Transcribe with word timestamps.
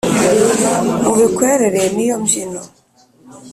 mu 1.03 1.11
bikwerere 1.19 1.81
niyo 1.95 2.15
mbyino 2.21 2.61